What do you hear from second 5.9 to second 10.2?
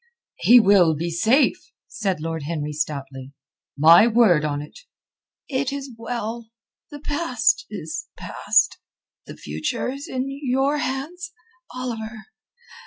well. The past is past. The future is